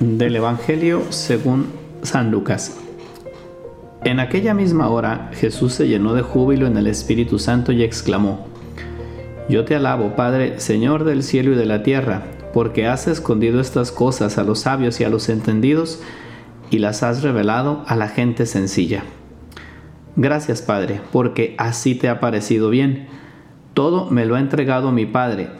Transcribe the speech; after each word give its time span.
Del 0.00 0.34
Evangelio 0.34 1.02
según 1.10 1.66
San 2.00 2.30
Lucas. 2.30 2.80
En 4.02 4.18
aquella 4.18 4.54
misma 4.54 4.88
hora 4.88 5.30
Jesús 5.34 5.74
se 5.74 5.88
llenó 5.88 6.14
de 6.14 6.22
júbilo 6.22 6.66
en 6.66 6.78
el 6.78 6.86
Espíritu 6.86 7.38
Santo 7.38 7.70
y 7.70 7.82
exclamó, 7.82 8.46
Yo 9.50 9.66
te 9.66 9.74
alabo, 9.74 10.16
Padre, 10.16 10.58
Señor 10.58 11.04
del 11.04 11.22
cielo 11.22 11.52
y 11.52 11.56
de 11.56 11.66
la 11.66 11.82
tierra, 11.82 12.22
porque 12.54 12.86
has 12.86 13.08
escondido 13.08 13.60
estas 13.60 13.92
cosas 13.92 14.38
a 14.38 14.42
los 14.42 14.60
sabios 14.60 14.98
y 15.02 15.04
a 15.04 15.10
los 15.10 15.28
entendidos, 15.28 16.00
y 16.70 16.78
las 16.78 17.02
has 17.02 17.22
revelado 17.22 17.84
a 17.86 17.94
la 17.94 18.08
gente 18.08 18.46
sencilla. 18.46 19.02
Gracias, 20.16 20.62
Padre, 20.62 21.02
porque 21.12 21.54
así 21.58 21.94
te 21.94 22.08
ha 22.08 22.20
parecido 22.20 22.70
bien. 22.70 23.06
Todo 23.74 24.10
me 24.10 24.24
lo 24.24 24.36
ha 24.36 24.40
entregado 24.40 24.92
mi 24.92 25.04
Padre 25.04 25.59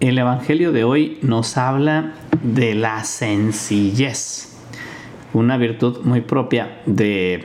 El 0.00 0.16
Evangelio 0.16 0.72
de 0.72 0.82
hoy 0.82 1.18
nos 1.20 1.58
habla 1.58 2.14
de 2.42 2.74
la 2.74 3.04
sencillez, 3.04 4.48
una 5.34 5.58
virtud 5.58 5.98
muy 6.04 6.22
propia 6.22 6.80
de 6.86 7.44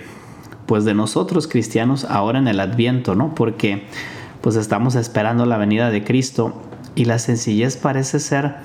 pues 0.66 0.86
de 0.86 0.94
nosotros 0.94 1.50
cristianos 1.50 2.06
ahora 2.06 2.40
en 2.40 2.48
el 2.48 2.62
Adviento, 2.62 3.14
¿no? 3.14 3.36
Porque 3.36 3.84
pues 4.40 4.56
estamos 4.56 4.96
esperando 4.96 5.46
la 5.46 5.58
venida 5.58 5.90
de 5.90 6.06
Cristo 6.06 6.64
y 6.96 7.04
la 7.04 7.20
sencillez 7.20 7.76
parece 7.76 8.22
ser 8.22 8.56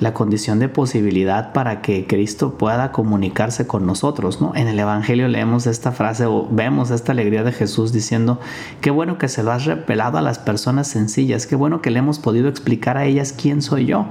la 0.00 0.12
condición 0.12 0.58
de 0.58 0.68
posibilidad 0.68 1.52
para 1.52 1.80
que 1.80 2.06
Cristo 2.06 2.58
pueda 2.58 2.92
comunicarse 2.92 3.66
con 3.66 3.86
nosotros. 3.86 4.40
¿no? 4.40 4.52
En 4.54 4.68
el 4.68 4.78
Evangelio 4.78 5.28
leemos 5.28 5.66
esta 5.66 5.92
frase 5.92 6.26
o 6.26 6.48
vemos 6.50 6.90
esta 6.90 7.12
alegría 7.12 7.44
de 7.44 7.52
Jesús 7.52 7.92
diciendo, 7.92 8.40
qué 8.80 8.90
bueno 8.90 9.18
que 9.18 9.28
se 9.28 9.42
lo 9.42 9.52
has 9.52 9.64
revelado 9.64 10.18
a 10.18 10.22
las 10.22 10.38
personas 10.38 10.88
sencillas, 10.88 11.46
qué 11.46 11.56
bueno 11.56 11.80
que 11.80 11.90
le 11.90 12.00
hemos 12.00 12.18
podido 12.18 12.48
explicar 12.48 12.96
a 12.96 13.04
ellas 13.04 13.32
quién 13.32 13.62
soy 13.62 13.86
yo. 13.86 14.06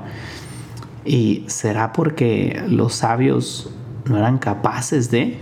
¿Y 1.06 1.44
será 1.48 1.92
porque 1.92 2.64
los 2.68 2.96
sabios 2.96 3.70
no 4.06 4.18
eran 4.18 4.38
capaces 4.38 5.12
de? 5.12 5.38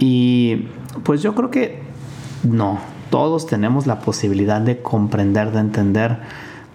Y 0.00 0.68
pues 1.04 1.22
yo 1.22 1.34
creo 1.34 1.50
que 1.50 1.82
no, 2.42 2.80
todos 3.10 3.46
tenemos 3.46 3.86
la 3.86 4.00
posibilidad 4.00 4.60
de 4.60 4.82
comprender, 4.82 5.52
de 5.52 5.60
entender 5.60 6.18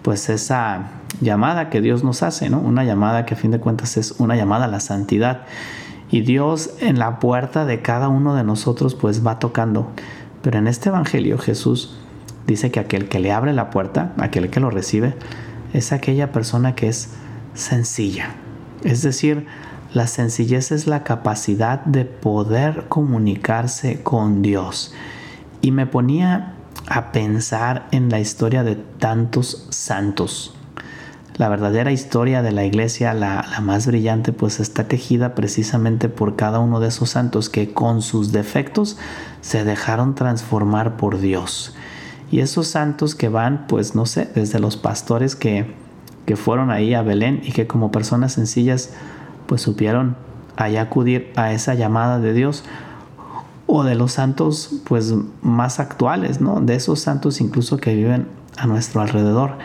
pues 0.08 0.30
esa 0.30 0.84
llamada 1.20 1.68
que 1.68 1.82
Dios 1.82 2.02
nos 2.02 2.22
hace, 2.22 2.48
¿no? 2.48 2.60
Una 2.60 2.82
llamada 2.82 3.26
que 3.26 3.34
a 3.34 3.36
fin 3.36 3.50
de 3.50 3.60
cuentas 3.60 3.98
es 3.98 4.12
una 4.12 4.36
llamada 4.36 4.64
a 4.64 4.68
la 4.68 4.80
santidad. 4.80 5.42
Y 6.10 6.22
Dios 6.22 6.70
en 6.80 6.98
la 6.98 7.18
puerta 7.18 7.66
de 7.66 7.82
cada 7.82 8.08
uno 8.08 8.34
de 8.34 8.42
nosotros 8.42 8.94
pues 8.94 9.26
va 9.26 9.38
tocando. 9.38 9.90
Pero 10.40 10.60
en 10.60 10.66
este 10.66 10.88
Evangelio 10.88 11.36
Jesús 11.36 11.98
dice 12.46 12.70
que 12.70 12.80
aquel 12.80 13.10
que 13.10 13.18
le 13.18 13.32
abre 13.32 13.52
la 13.52 13.68
puerta, 13.68 14.14
aquel 14.16 14.48
que 14.48 14.60
lo 14.60 14.70
recibe, 14.70 15.14
es 15.74 15.92
aquella 15.92 16.32
persona 16.32 16.74
que 16.74 16.88
es 16.88 17.10
sencilla. 17.52 18.30
Es 18.84 19.02
decir, 19.02 19.46
la 19.92 20.06
sencillez 20.06 20.72
es 20.72 20.86
la 20.86 21.04
capacidad 21.04 21.84
de 21.84 22.06
poder 22.06 22.86
comunicarse 22.88 24.02
con 24.02 24.40
Dios. 24.40 24.94
Y 25.60 25.70
me 25.70 25.84
ponía 25.84 26.54
a 26.86 27.12
pensar 27.12 27.88
en 27.90 28.08
la 28.08 28.20
historia 28.20 28.64
de 28.64 28.76
tantos 28.76 29.66
santos. 29.70 30.54
La 31.36 31.48
verdadera 31.48 31.92
historia 31.92 32.42
de 32.42 32.50
la 32.50 32.64
iglesia, 32.64 33.14
la, 33.14 33.46
más 33.62 33.86
brillante, 33.86 34.32
pues 34.32 34.58
está 34.58 34.88
tejida 34.88 35.36
precisamente 35.36 36.08
por 36.08 36.34
cada 36.34 36.58
uno 36.58 36.80
de 36.80 36.88
esos 36.88 37.10
santos 37.10 37.48
que 37.48 37.72
con 37.72 38.02
sus 38.02 38.32
defectos 38.32 38.98
se 39.40 39.64
dejaron 39.64 40.16
transformar 40.16 40.96
por 40.96 41.20
Dios. 41.20 41.76
Y 42.32 42.40
esos 42.40 42.66
santos 42.66 43.14
que 43.14 43.28
van, 43.28 43.66
pues 43.68 43.94
no 43.94 44.04
sé, 44.04 44.28
desde 44.34 44.58
los 44.58 44.76
pastores 44.76 45.36
que, 45.36 45.74
que 46.26 46.34
fueron 46.34 46.70
ahí 46.70 46.94
a 46.94 47.02
Belén 47.02 47.40
y 47.44 47.52
que 47.52 47.68
como 47.68 47.92
personas 47.92 48.32
sencillas, 48.32 48.90
pues 49.46 49.62
supieron 49.62 50.16
allá 50.56 50.82
acudir 50.82 51.32
a 51.36 51.52
esa 51.52 51.74
llamada 51.74 52.18
de 52.18 52.32
Dios 52.32 52.64
o 53.68 53.84
de 53.84 53.94
los 53.94 54.12
santos 54.12 54.80
pues 54.84 55.14
más 55.42 55.78
actuales, 55.78 56.40
¿no? 56.40 56.60
De 56.60 56.74
esos 56.74 57.00
santos 57.00 57.40
incluso 57.40 57.76
que 57.76 57.94
viven 57.94 58.26
a 58.56 58.66
nuestro 58.66 59.02
alrededor. 59.02 59.58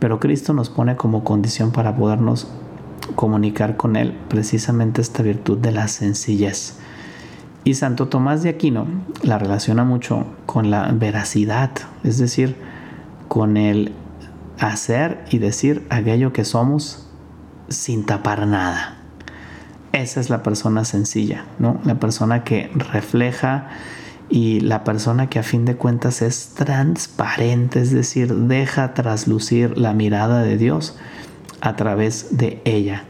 Pero 0.00 0.20
Cristo 0.20 0.52
nos 0.52 0.68
pone 0.68 0.96
como 0.96 1.22
condición 1.22 1.70
para 1.70 1.96
podernos 1.96 2.48
comunicar 3.14 3.76
con 3.76 3.94
Él 3.94 4.18
precisamente 4.28 5.00
esta 5.00 5.22
virtud 5.22 5.58
de 5.58 5.70
la 5.70 5.86
sencillez. 5.86 6.74
Y 7.64 7.74
Santo 7.74 8.08
Tomás 8.08 8.42
de 8.42 8.48
Aquino 8.48 8.86
la 9.22 9.38
relaciona 9.38 9.84
mucho 9.84 10.26
con 10.46 10.72
la 10.72 10.90
veracidad, 10.90 11.70
es 12.02 12.18
decir, 12.18 12.56
con 13.28 13.56
el 13.56 13.92
hacer 14.58 15.24
y 15.30 15.38
decir 15.38 15.86
aquello 15.90 16.32
que 16.32 16.44
somos 16.44 17.06
sin 17.68 18.04
tapar 18.04 18.48
nada. 18.48 19.01
Esa 19.92 20.20
es 20.20 20.30
la 20.30 20.42
persona 20.42 20.84
sencilla, 20.84 21.44
¿no? 21.58 21.80
La 21.84 21.96
persona 21.96 22.44
que 22.44 22.70
refleja 22.74 23.68
y 24.30 24.60
la 24.60 24.84
persona 24.84 25.28
que 25.28 25.38
a 25.38 25.42
fin 25.42 25.66
de 25.66 25.76
cuentas 25.76 26.22
es 26.22 26.54
transparente, 26.54 27.80
es 27.80 27.92
decir, 27.92 28.34
deja 28.34 28.94
traslucir 28.94 29.76
la 29.76 29.92
mirada 29.92 30.42
de 30.42 30.56
Dios 30.56 30.96
a 31.60 31.76
través 31.76 32.38
de 32.38 32.62
ella. 32.64 33.04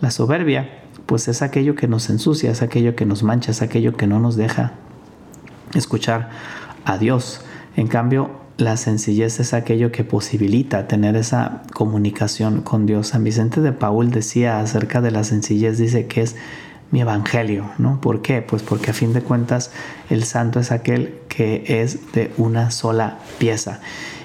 La 0.00 0.12
soberbia, 0.12 0.70
pues 1.06 1.26
es 1.26 1.42
aquello 1.42 1.74
que 1.74 1.88
nos 1.88 2.08
ensucia, 2.08 2.52
es 2.52 2.62
aquello 2.62 2.94
que 2.94 3.06
nos 3.06 3.24
mancha, 3.24 3.50
es 3.50 3.62
aquello 3.62 3.96
que 3.96 4.06
no 4.06 4.20
nos 4.20 4.36
deja 4.36 4.72
escuchar 5.74 6.30
a 6.84 6.98
Dios. 6.98 7.40
En 7.76 7.88
cambio, 7.88 8.30
la 8.60 8.76
sencillez 8.76 9.40
es 9.40 9.54
aquello 9.54 9.90
que 9.90 10.04
posibilita 10.04 10.86
tener 10.86 11.16
esa 11.16 11.62
comunicación 11.72 12.60
con 12.60 12.86
Dios. 12.86 13.08
San 13.08 13.24
Vicente 13.24 13.60
de 13.60 13.72
Paul 13.72 14.10
decía 14.10 14.60
acerca 14.60 15.00
de 15.00 15.10
la 15.10 15.24
sencillez, 15.24 15.78
dice 15.78 16.06
que 16.06 16.22
es 16.22 16.36
mi 16.90 17.00
evangelio, 17.00 17.70
¿no? 17.78 18.00
¿Por 18.00 18.20
qué? 18.20 18.42
Pues 18.42 18.62
porque 18.62 18.90
a 18.90 18.94
fin 18.94 19.12
de 19.12 19.22
cuentas 19.22 19.70
el 20.10 20.24
santo 20.24 20.60
es 20.60 20.72
aquel 20.72 21.14
que 21.28 21.82
es 21.82 22.12
de 22.12 22.32
una 22.36 22.70
sola 22.70 23.18
pieza. 23.38 23.80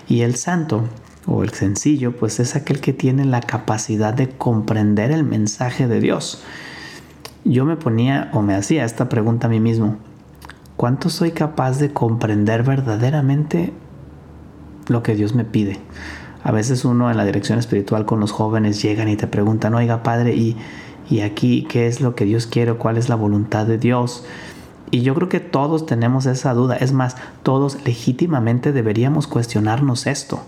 Y 0.07 0.21
el 0.21 0.35
santo 0.35 0.83
o 1.25 1.43
el 1.43 1.51
sencillo, 1.51 2.15
pues 2.15 2.39
es 2.39 2.55
aquel 2.55 2.81
que 2.81 2.93
tiene 2.93 3.25
la 3.25 3.41
capacidad 3.41 4.13
de 4.13 4.29
comprender 4.29 5.11
el 5.11 5.23
mensaje 5.23 5.87
de 5.87 5.99
Dios. 5.99 6.43
Yo 7.45 7.65
me 7.65 7.77
ponía 7.77 8.29
o 8.33 8.41
me 8.41 8.55
hacía 8.55 8.85
esta 8.85 9.07
pregunta 9.07 9.47
a 9.47 9.49
mí 9.49 9.59
mismo. 9.59 9.97
¿Cuánto 10.75 11.09
soy 11.09 11.31
capaz 11.31 11.79
de 11.79 11.93
comprender 11.93 12.63
verdaderamente 12.63 13.71
lo 14.87 15.03
que 15.03 15.15
Dios 15.15 15.35
me 15.35 15.45
pide. 15.45 15.79
A 16.43 16.51
veces 16.51 16.85
uno 16.85 17.09
en 17.09 17.17
la 17.17 17.25
dirección 17.25 17.57
espiritual 17.57 18.05
con 18.05 18.19
los 18.19 18.31
jóvenes 18.31 18.81
llegan 18.81 19.09
y 19.09 19.15
te 19.15 19.27
preguntan, 19.27 19.73
oiga 19.73 20.03
padre, 20.03 20.35
¿y, 20.35 20.55
y 21.09 21.21
aquí 21.21 21.65
qué 21.69 21.87
es 21.87 22.01
lo 22.01 22.15
que 22.15 22.25
Dios 22.25 22.45
quiere? 22.45 22.73
¿Cuál 22.73 22.97
es 22.97 23.09
la 23.09 23.15
voluntad 23.15 23.65
de 23.65 23.77
Dios? 23.77 24.25
Y 24.91 25.01
yo 25.01 25.15
creo 25.15 25.29
que 25.29 25.39
todos 25.39 25.85
tenemos 25.85 26.25
esa 26.27 26.53
duda. 26.53 26.77
Es 26.77 26.93
más, 26.93 27.15
todos 27.43 27.83
legítimamente 27.85 28.71
deberíamos 28.71 29.27
cuestionarnos 29.27 30.05
esto. 30.05 30.39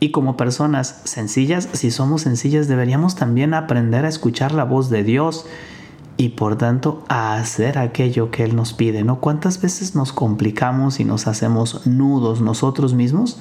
Y 0.00 0.10
como 0.10 0.36
personas 0.36 1.02
sencillas, 1.04 1.68
si 1.72 1.90
somos 1.90 2.22
sencillas, 2.22 2.68
deberíamos 2.68 3.14
también 3.14 3.54
aprender 3.54 4.04
a 4.04 4.08
escuchar 4.08 4.52
la 4.52 4.64
voz 4.64 4.90
de 4.90 5.04
Dios 5.04 5.46
y 6.16 6.30
por 6.30 6.56
tanto 6.56 7.04
a 7.08 7.36
hacer 7.36 7.78
aquello 7.78 8.30
que 8.30 8.44
Él 8.44 8.54
nos 8.54 8.72
pide, 8.72 9.02
¿no? 9.02 9.20
¿Cuántas 9.20 9.60
veces 9.60 9.94
nos 9.94 10.12
complicamos 10.12 11.00
y 11.00 11.04
nos 11.04 11.26
hacemos 11.26 11.86
nudos 11.86 12.40
nosotros 12.40 12.94
mismos? 12.94 13.40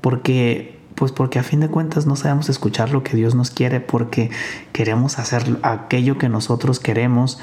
Porque, 0.00 0.78
pues 0.94 1.12
porque 1.12 1.38
a 1.38 1.42
fin 1.42 1.60
de 1.60 1.68
cuentas 1.68 2.06
no 2.06 2.16
sabemos 2.16 2.50
escuchar 2.50 2.90
lo 2.90 3.02
que 3.02 3.16
Dios 3.16 3.34
nos 3.34 3.50
quiere, 3.50 3.80
porque 3.80 4.30
queremos 4.72 5.18
hacer 5.18 5.58
aquello 5.62 6.18
que 6.18 6.28
nosotros 6.28 6.80
queremos 6.80 7.38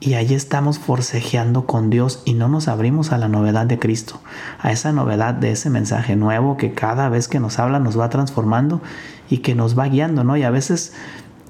y 0.00 0.14
ahí 0.14 0.32
estamos 0.32 0.78
forcejeando 0.78 1.66
con 1.66 1.90
Dios 1.90 2.22
y 2.24 2.32
no 2.32 2.48
nos 2.48 2.68
abrimos 2.68 3.12
a 3.12 3.18
la 3.18 3.28
novedad 3.28 3.66
de 3.66 3.78
Cristo, 3.78 4.18
a 4.58 4.72
esa 4.72 4.92
novedad 4.92 5.34
de 5.34 5.52
ese 5.52 5.68
mensaje 5.68 6.16
nuevo 6.16 6.56
que 6.56 6.72
cada 6.72 7.10
vez 7.10 7.28
que 7.28 7.38
nos 7.38 7.58
habla 7.58 7.80
nos 7.80 7.98
va 7.98 8.08
transformando 8.08 8.80
y 9.28 9.38
que 9.38 9.54
nos 9.54 9.78
va 9.78 9.88
guiando, 9.88 10.24
¿no? 10.24 10.38
Y 10.38 10.42
a 10.42 10.50
veces 10.50 10.94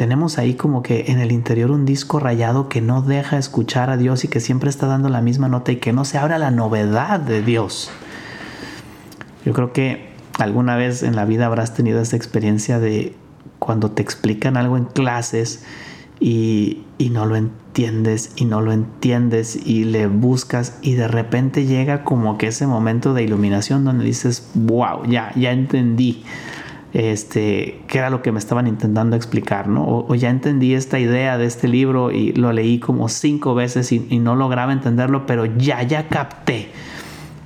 tenemos 0.01 0.39
ahí 0.39 0.55
como 0.55 0.83
que 0.83 1.05
en 1.09 1.19
el 1.19 1.31
interior 1.31 1.71
un 1.71 1.85
disco 1.85 2.21
rayado 2.21 2.71
que 2.71 2.81
no 2.81 3.03
deja 3.03 3.37
escuchar 3.37 3.91
a 3.91 3.99
Dios 3.99 4.25
y 4.25 4.29
que 4.29 4.41
siempre 4.41 4.71
está 4.71 4.87
dando 4.87 5.11
la 5.11 5.21
misma 5.21 5.47
nota 5.49 5.73
y 5.73 5.77
que 5.77 5.93
no 5.93 6.07
se 6.07 6.17
abra 6.17 6.39
la 6.39 6.51
novedad 6.51 7.21
de 7.21 7.43
Dios. 7.43 7.91
Yo 9.45 9.53
creo 9.53 9.75
que 9.75 10.09
alguna 10.39 10.77
vez 10.77 11.03
en 11.03 11.17
la 11.17 11.27
vida 11.27 11.45
habrás 11.45 11.75
tenido 11.75 12.01
esa 12.01 12.17
experiencia 12.17 12.79
de 12.79 13.15
cuando 13.59 13.91
te 13.91 14.01
explican 14.01 14.57
algo 14.57 14.79
en 14.79 14.87
clases 14.87 15.65
y, 16.19 16.81
y 16.97 17.11
no 17.11 17.27
lo 17.27 17.37
entiendes 17.37 18.33
y 18.37 18.47
no 18.47 18.63
lo 18.63 18.73
entiendes 18.73 19.55
y 19.67 19.85
le 19.85 20.07
buscas 20.07 20.79
y 20.81 20.95
de 20.95 21.09
repente 21.09 21.67
llega 21.67 22.05
como 22.05 22.39
que 22.39 22.47
ese 22.47 22.67
momento 22.67 23.13
de 23.13 23.25
iluminación 23.25 23.85
donde 23.85 24.07
dices, 24.07 24.49
wow, 24.55 25.05
ya, 25.05 25.31
ya 25.37 25.53
entendí 25.53 26.25
este, 26.93 27.81
qué 27.87 27.99
era 27.99 28.11
lo 28.11 28.23
que 28.23 28.33
me 28.33 28.39
estaban 28.39 28.67
intentando 28.67 29.17
explicar, 29.17 29.69
¿no? 29.69 29.85
O, 29.87 30.15
ya 30.15 30.31
entendí 30.31 30.75
esta 30.75 30.99
idea 30.99 31.39
de 31.39 31.47
este 31.47 31.69
libro 31.69 32.11
y 32.11 32.33
lo 32.33 32.53
leí 32.53 32.81
como 32.81 33.09
cinco 33.09 33.55
veces 33.55 33.93
y, 33.93 34.01
no 34.19 34.35
lograba 34.35 34.73
entenderlo, 34.73 35.27
pero 35.27 35.47
ya, 35.47 35.83
ya 35.83 36.09
capté. 36.09 36.71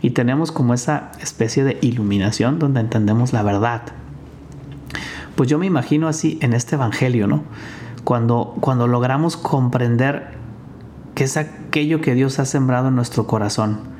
Y 0.01 0.11
tenemos 0.11 0.53
como 0.53 0.75
esa 0.75 1.13
especie 1.21 1.65
de 1.65 1.79
iluminación 1.83 2.59
donde 2.59 2.81
entendemos 2.81 3.33
la 3.33 3.43
verdad. 3.43 3.83
Pues 5.35 5.49
yo 5.49 5.59
me 5.59 5.67
imagino 5.67 6.09
así 6.09 6.39
en 6.41 6.53
este 6.53 6.77
evangelio, 6.77 7.27
¿no? 7.27 7.43
Cuando, 8.05 8.55
cuando 8.61 8.87
logramos 8.87 9.37
comprender 9.37 10.35
qué 11.15 11.25
es 11.25 11.37
aquello 11.37 12.01
que 12.01 12.15
Dios 12.15 12.39
ha 12.39 12.45
sembrado 12.45 12.89
en 12.89 12.97
nuestro 12.97 13.27
corazón 13.27 13.94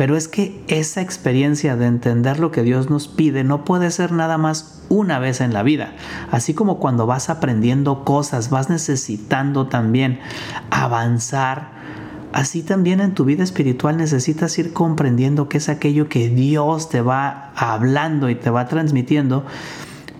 pero 0.00 0.16
es 0.16 0.28
que 0.28 0.64
esa 0.68 1.02
experiencia 1.02 1.76
de 1.76 1.84
entender 1.84 2.40
lo 2.40 2.50
que 2.50 2.62
Dios 2.62 2.88
nos 2.88 3.06
pide 3.06 3.44
no 3.44 3.66
puede 3.66 3.90
ser 3.90 4.12
nada 4.12 4.38
más 4.38 4.80
una 4.88 5.18
vez 5.18 5.42
en 5.42 5.52
la 5.52 5.62
vida. 5.62 5.92
Así 6.30 6.54
como 6.54 6.78
cuando 6.78 7.04
vas 7.04 7.28
aprendiendo 7.28 8.02
cosas, 8.02 8.48
vas 8.48 8.70
necesitando 8.70 9.66
también 9.66 10.18
avanzar. 10.70 11.72
Así 12.32 12.62
también 12.62 13.00
en 13.00 13.12
tu 13.12 13.26
vida 13.26 13.44
espiritual 13.44 13.98
necesitas 13.98 14.58
ir 14.58 14.72
comprendiendo 14.72 15.50
qué 15.50 15.58
es 15.58 15.68
aquello 15.68 16.08
que 16.08 16.30
Dios 16.30 16.88
te 16.88 17.02
va 17.02 17.52
hablando 17.54 18.30
y 18.30 18.36
te 18.36 18.48
va 18.48 18.68
transmitiendo 18.68 19.44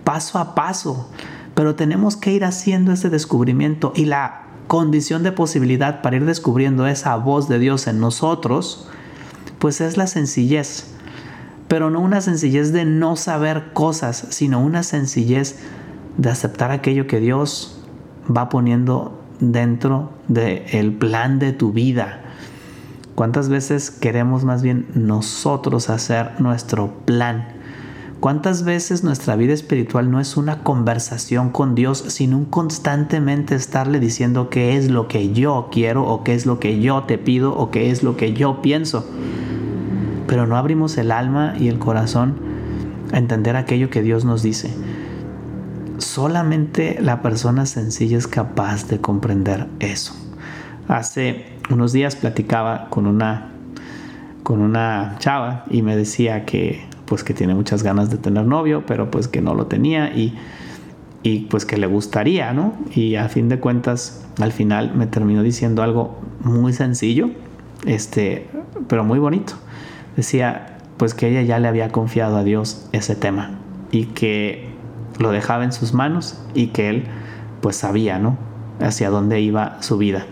paso 0.03 0.37
a 0.37 0.53
paso. 0.53 1.09
Pero 1.55 1.73
tenemos 1.73 2.17
que 2.17 2.33
ir 2.33 2.45
haciendo 2.45 2.91
ese 2.91 3.09
descubrimiento 3.09 3.93
y 3.95 4.05
la 4.05 4.43
condición 4.67 5.23
de 5.23 5.31
posibilidad 5.31 6.03
para 6.03 6.17
ir 6.17 6.25
descubriendo 6.25 6.85
esa 6.85 7.15
voz 7.15 7.49
de 7.49 7.57
Dios 7.57 7.87
en 7.87 7.99
nosotros 7.99 8.87
pues 9.61 9.79
es 9.79 9.95
la 9.95 10.07
sencillez. 10.07 10.87
Pero 11.67 11.91
no 11.91 12.01
una 12.01 12.19
sencillez 12.19 12.73
de 12.73 12.83
no 12.83 13.15
saber 13.15 13.71
cosas, 13.73 14.25
sino 14.31 14.59
una 14.59 14.81
sencillez 14.81 15.59
de 16.17 16.31
aceptar 16.31 16.71
aquello 16.71 17.05
que 17.05 17.19
Dios 17.19 17.79
va 18.35 18.49
poniendo 18.49 19.21
dentro 19.39 20.11
del 20.27 20.93
plan 20.93 21.37
de 21.37 21.53
tu 21.53 21.71
vida. 21.71 22.21
¿Cuántas 23.13 23.49
veces 23.49 23.91
queremos 23.91 24.43
más 24.43 24.63
bien 24.63 24.87
nosotros 24.95 25.91
hacer 25.91 26.41
nuestro 26.41 26.91
plan? 27.05 27.47
¿Cuántas 28.21 28.63
veces 28.63 29.03
nuestra 29.03 29.35
vida 29.35 29.51
espiritual 29.51 30.09
no 30.09 30.21
es 30.21 30.37
una 30.37 30.63
conversación 30.63 31.49
con 31.49 31.75
Dios, 31.75 32.05
sino 32.07 32.37
un 32.37 32.45
constantemente 32.45 33.55
estarle 33.55 33.99
diciendo 33.99 34.49
qué 34.49 34.77
es 34.77 34.89
lo 34.89 35.09
que 35.09 35.33
yo 35.33 35.67
quiero 35.69 36.05
o 36.05 36.23
qué 36.23 36.35
es 36.35 36.45
lo 36.45 36.59
que 36.59 36.79
yo 36.79 37.03
te 37.03 37.17
pido 37.17 37.53
o 37.57 37.71
qué 37.71 37.91
es 37.91 38.03
lo 38.03 38.15
que 38.15 38.31
yo 38.31 38.61
pienso? 38.61 39.05
pero 40.31 40.47
no 40.47 40.55
abrimos 40.55 40.97
el 40.97 41.11
alma 41.11 41.55
y 41.59 41.67
el 41.67 41.77
corazón 41.77 42.37
a 43.11 43.17
entender 43.17 43.57
aquello 43.57 43.89
que 43.89 44.01
Dios 44.01 44.23
nos 44.23 44.41
dice. 44.41 44.73
Solamente 45.97 46.99
la 47.01 47.21
persona 47.21 47.65
sencilla 47.65 48.17
es 48.17 48.27
capaz 48.27 48.87
de 48.87 49.01
comprender 49.01 49.67
eso. 49.81 50.15
Hace 50.87 51.57
unos 51.69 51.91
días 51.91 52.15
platicaba 52.15 52.87
con 52.89 53.07
una 53.07 53.49
con 54.43 54.61
una 54.61 55.17
chava 55.19 55.65
y 55.69 55.81
me 55.81 55.97
decía 55.97 56.45
que 56.45 56.87
pues 57.11 57.25
que 57.25 57.33
tiene 57.33 57.53
muchas 57.53 57.83
ganas 57.83 58.09
de 58.09 58.15
tener 58.15 58.45
novio, 58.45 58.85
pero 58.87 59.11
pues 59.11 59.27
que 59.27 59.41
no 59.41 59.53
lo 59.53 59.65
tenía 59.67 60.15
y, 60.15 60.33
y 61.23 61.39
pues 61.39 61.65
que 61.65 61.75
le 61.75 61.85
gustaría, 61.85 62.53
¿no? 62.53 62.73
Y 62.95 63.15
a 63.15 63.27
fin 63.27 63.49
de 63.49 63.59
cuentas, 63.59 64.25
al 64.39 64.53
final 64.53 64.95
me 64.95 65.07
terminó 65.07 65.43
diciendo 65.43 65.83
algo 65.83 66.21
muy 66.39 66.71
sencillo, 66.71 67.29
este, 67.85 68.47
pero 68.87 69.03
muy 69.03 69.19
bonito 69.19 69.55
decía 70.15 70.77
pues 70.95 71.13
que 71.13 71.27
ella 71.27 71.41
ya 71.41 71.59
le 71.59 71.67
había 71.67 71.89
confiado 71.89 72.37
a 72.37 72.45
Dios 72.45 72.87
ese 72.93 73.17
tema 73.17 73.59
y 73.91 74.05
que 74.05 74.69
lo 75.19 75.31
dejaba 75.31 75.65
en 75.65 75.73
sus 75.73 75.93
manos 75.93 76.41
y 76.53 76.67
que 76.67 76.87
él 76.87 77.07
pues 77.59 77.75
sabía, 77.75 78.19
¿no? 78.19 78.37
Hacia 78.79 79.09
dónde 79.09 79.41
iba 79.41 79.81
su 79.81 79.97
vida. 79.97 80.27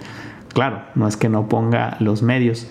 Claro, 0.54 0.84
no 0.96 1.10
es 1.10 1.18
que 1.18 1.28
no 1.28 1.50
ponga 1.50 1.98
los 2.00 2.24
medios, 2.24 2.68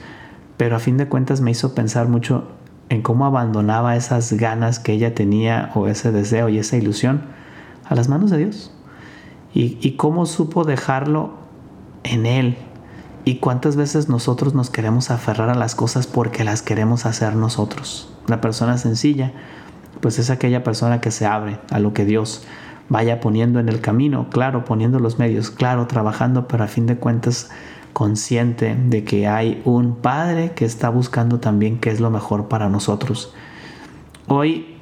pero 0.57 0.77
a 0.77 0.79
fin 0.79 0.97
de 0.97 1.09
cuentas 1.09 1.43
me 1.43 1.51
hizo 1.51 1.75
pensar 1.75 2.09
mucho 2.09 2.49
en 2.89 3.03
cómo 3.03 3.27
abandonaba 3.27 3.97
esas 3.97 4.33
ganas 4.33 4.79
que 4.79 4.93
ella 4.93 5.15
tenía 5.15 5.71
o 5.75 5.89
ese 5.89 6.13
deseo 6.13 6.49
y 6.49 6.59
esa 6.59 6.77
ilusión 6.77 7.23
a 7.85 7.95
las 7.95 8.09
manos 8.09 8.31
de 8.31 8.39
Dios. 8.39 8.73
Y, 9.55 9.79
y 9.81 9.93
cómo 9.97 10.27
supo 10.27 10.65
dejarlo 10.65 11.35
en 12.05 12.27
Él, 12.27 12.57
¿Y 13.29 13.41
cuántas 13.41 13.77
veces 13.77 14.09
nosotros 14.09 14.55
nos 14.55 14.71
queremos 14.71 15.11
aferrar 15.11 15.51
a 15.51 15.55
las 15.55 15.75
cosas 15.75 16.07
porque 16.07 16.45
las 16.45 16.63
queremos 16.63 17.05
hacer 17.05 17.37
nosotros? 17.37 18.09
La 18.27 18.41
persona 18.41 18.79
sencilla, 18.79 19.33
pues 20.01 20.19
es 20.19 20.31
aquella 20.31 20.65
persona 20.65 21.03
que 21.03 21.11
se 21.11 21.27
abre 21.27 21.59
a 21.71 21.79
lo 21.79 21.93
que 21.93 22.07
Dios 22.07 22.45
vaya 22.89 23.21
poniendo 23.21 23.61
en 23.61 23.69
el 23.69 23.83
camino, 23.83 24.31
claro, 24.31 24.65
poniendo 24.65 24.99
los 24.99 25.19
medios, 25.19 25.51
claro, 25.51 25.87
trabajando, 25.87 26.49
pero 26.49 26.65
a 26.65 26.69
fin 26.69 26.87
de 26.87 26.97
cuentas 26.97 27.51
consciente 27.99 28.77
de 28.77 29.03
que 29.03 29.27
hay 29.27 29.61
un 29.65 29.97
Padre 29.97 30.53
que 30.53 30.65
está 30.65 30.89
buscando 30.89 31.41
también 31.41 31.81
qué 31.81 31.91
es 31.91 31.99
lo 31.99 32.13
mejor 32.13 32.47
para 32.47 32.69
nosotros. 32.69 33.35
Hoy 34.29 34.77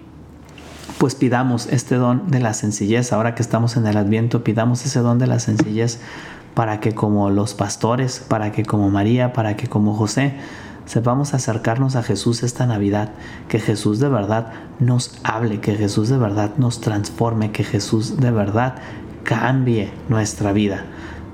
pues 0.98 1.14
pidamos 1.14 1.66
este 1.68 1.94
don 1.94 2.30
de 2.30 2.40
la 2.40 2.52
sencillez, 2.52 3.14
ahora 3.14 3.34
que 3.34 3.40
estamos 3.40 3.78
en 3.78 3.86
el 3.86 3.96
adviento, 3.96 4.44
pidamos 4.44 4.84
ese 4.84 5.00
don 5.00 5.18
de 5.18 5.26
la 5.28 5.38
sencillez 5.38 5.98
para 6.52 6.78
que 6.78 6.94
como 6.94 7.30
los 7.30 7.54
pastores, 7.54 8.20
para 8.20 8.52
que 8.52 8.66
como 8.66 8.90
María, 8.90 9.32
para 9.32 9.56
que 9.56 9.66
como 9.66 9.94
José, 9.94 10.34
sepamos 10.84 11.32
acercarnos 11.32 11.96
a 11.96 12.02
Jesús 12.02 12.42
esta 12.42 12.66
Navidad, 12.66 13.12
que 13.48 13.60
Jesús 13.60 13.98
de 13.98 14.10
verdad 14.10 14.52
nos 14.78 15.18
hable, 15.24 15.60
que 15.60 15.74
Jesús 15.74 16.10
de 16.10 16.18
verdad 16.18 16.50
nos 16.58 16.82
transforme, 16.82 17.50
que 17.50 17.64
Jesús 17.64 18.18
de 18.18 18.30
verdad 18.30 18.74
cambie 19.24 19.90
nuestra 20.10 20.52
vida. 20.52 20.84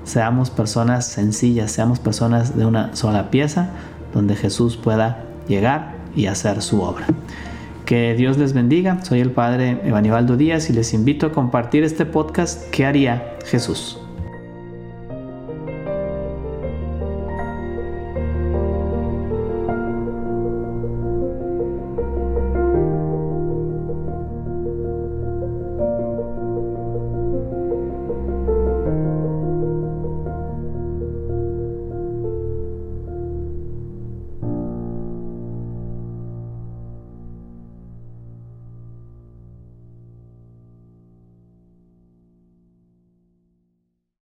Seamos 0.03 0.49
personas 0.49 1.07
sencillas, 1.07 1.71
seamos 1.71 1.99
personas 1.99 2.57
de 2.57 2.65
una 2.65 2.95
sola 2.95 3.31
pieza, 3.31 3.69
donde 4.13 4.35
Jesús 4.35 4.77
pueda 4.77 5.23
llegar 5.47 5.95
y 6.15 6.27
hacer 6.27 6.61
su 6.61 6.81
obra. 6.81 7.07
Que 7.85 8.13
Dios 8.15 8.37
les 8.37 8.53
bendiga. 8.53 9.03
Soy 9.03 9.19
el 9.19 9.31
Padre 9.31 9.79
Evanibaldo 9.83 10.37
Díaz 10.37 10.69
y 10.69 10.73
les 10.73 10.93
invito 10.93 11.27
a 11.27 11.31
compartir 11.31 11.83
este 11.83 12.05
podcast 12.05 12.69
¿Qué 12.69 12.85
haría 12.85 13.37
Jesús? 13.45 14.02